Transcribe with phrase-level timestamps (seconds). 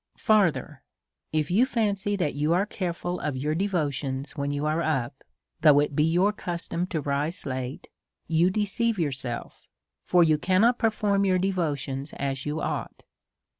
[0.17, 0.81] Further,
[1.31, 5.23] if you fancy that you are careful of your devotions when you are up,
[5.59, 7.87] though it be your custom to rise late,
[8.27, 9.67] you deceive yourself;
[10.03, 13.03] for you cannot per form your devotions as you ought.